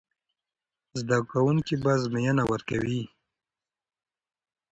زده 0.99 1.17
کوونکي 1.31 1.75
به 1.83 1.89
ازموینه 1.97 2.43
ورکوي. 2.51 3.01